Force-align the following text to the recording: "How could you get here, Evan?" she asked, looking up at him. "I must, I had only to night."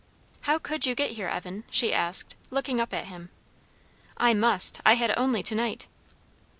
"How 0.49 0.57
could 0.57 0.87
you 0.87 0.95
get 0.95 1.11
here, 1.11 1.27
Evan?" 1.27 1.63
she 1.69 1.93
asked, 1.93 2.35
looking 2.49 2.81
up 2.81 2.91
at 2.91 3.05
him. 3.05 3.29
"I 4.17 4.33
must, 4.33 4.81
I 4.83 4.95
had 4.95 5.13
only 5.15 5.43
to 5.43 5.53
night." 5.53 5.85